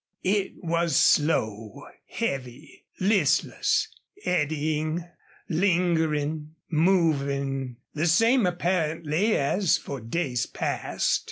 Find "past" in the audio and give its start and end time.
10.47-11.19